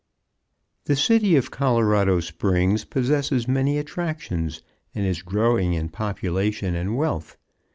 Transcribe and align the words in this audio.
_The 0.85 0.95
city 0.95 1.35
of 1.35 1.51
Colorado 1.51 2.21
Springs 2.21 2.85
possesses 2.85 3.47
many 3.47 3.77
attractions, 3.77 4.63
and 4.95 5.05
is 5.05 5.21
growing 5.21 5.73
in 5.73 5.89
population 5.89 6.73
and 6.73 6.97
wealth. 6.97 7.37